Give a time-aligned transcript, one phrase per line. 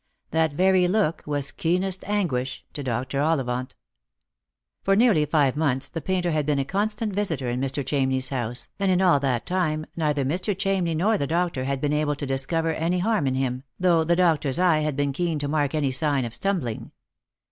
[0.31, 3.21] That very look was keenest anguish to Dr.
[3.21, 3.75] Ollivant.
[4.81, 7.83] For nearly five months the painter had been a constant visitor in Mr.
[7.83, 10.57] Ohamney's house, and in all that time neither Mr.
[10.57, 14.15] Chamney nor the doctor had been able to discover any harm in him, though the
[14.15, 16.89] doctor's eye had been keen to mark any sign of stumbling.